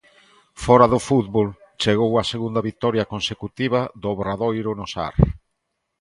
Fóra 0.63 0.87
do 0.93 0.99
fútbol, 1.09 1.47
chegou 1.81 2.11
a 2.15 2.23
segunda 2.31 2.65
vitoria 2.69 3.09
consecutiva 3.13 3.79
do 4.01 4.07
Obradoiro 4.15 4.71
no 4.79 4.85
Sar. 4.93 5.15